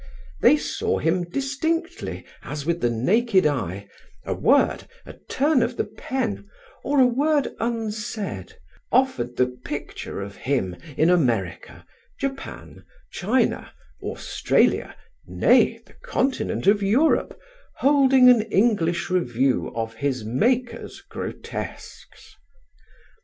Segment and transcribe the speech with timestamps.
[0.41, 3.87] They saw him distinctly, as with the naked eye;
[4.25, 6.49] a word, a turn of the pen,
[6.83, 8.57] or a word unsaid,
[8.91, 11.85] offered the picture of him in America,
[12.19, 14.95] Japan, China, Australia,
[15.27, 17.39] nay, the continent of Europe,
[17.75, 22.35] holding an English review of his Maker's grotesques.